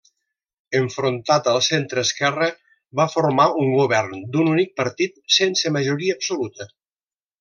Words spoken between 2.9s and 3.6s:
va formar